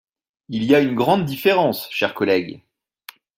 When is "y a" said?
0.63-0.79